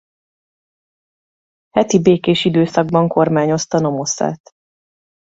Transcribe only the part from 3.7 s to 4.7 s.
nomoszát.